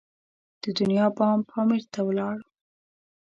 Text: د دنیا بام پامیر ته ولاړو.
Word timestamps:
د 0.61 0.63
دنیا 0.79 1.05
بام 1.17 1.39
پامیر 1.49 1.83
ته 1.93 1.99
ولاړو. 2.07 2.45